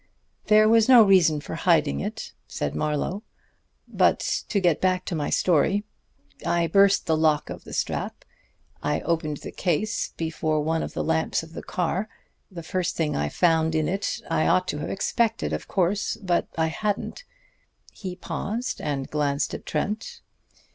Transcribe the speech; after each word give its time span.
"There 0.47 0.67
was 0.67 0.89
no 0.89 1.03
reason 1.03 1.41
for 1.41 1.53
hiding 1.53 1.99
it," 1.99 2.33
said 2.47 2.73
Marlowe. 2.75 3.21
"But 3.87 4.21
to 4.49 4.59
get 4.59 4.81
back 4.81 5.05
to 5.05 5.13
my 5.15 5.29
story. 5.29 5.83
I 6.43 6.65
burst 6.65 7.05
the 7.05 7.15
lock 7.15 7.51
of 7.51 7.65
the 7.65 7.71
strap. 7.73 8.25
I 8.81 9.01
opened 9.01 9.37
the 9.45 9.51
case 9.51 10.09
before 10.17 10.59
one 10.63 10.81
of 10.81 10.93
the 10.95 11.03
lamps 11.03 11.43
of 11.43 11.53
the 11.53 11.61
car. 11.61 12.09
The 12.49 12.63
first 12.63 12.95
thing 12.95 13.15
I 13.15 13.29
found 13.29 13.75
in 13.75 13.87
it 13.87 14.21
I 14.27 14.47
ought 14.47 14.67
to 14.69 14.79
have 14.79 14.89
expected, 14.89 15.53
of 15.53 15.67
course; 15.67 16.17
but 16.23 16.47
I 16.57 16.65
hadn't." 16.69 17.23
He 17.93 18.15
paused 18.15 18.81
and 18.81 19.07
glanced 19.07 19.53
at 19.53 19.67
Trent. 19.67 20.21